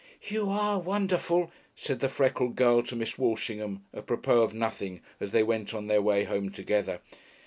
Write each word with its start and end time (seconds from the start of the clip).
"You 0.27 0.49
are 0.49 0.79
wonderful," 0.79 1.51
said 1.75 1.99
the 1.99 2.09
freckled 2.09 2.55
girl 2.55 2.81
to 2.81 2.95
Miss 2.95 3.19
Walshingham, 3.19 3.83
apropos 3.93 4.41
of 4.41 4.51
nothing, 4.51 5.01
as 5.19 5.29
they 5.29 5.43
went 5.43 5.75
on 5.75 5.85
their 5.85 6.01
way 6.01 6.23
home 6.23 6.49
together. 6.49 7.01